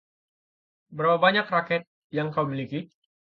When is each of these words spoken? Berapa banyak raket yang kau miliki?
Berapa 0.97 1.17
banyak 1.25 1.45
raket 1.53 1.81
yang 2.17 2.27
kau 2.35 2.45
miliki? 2.51 2.79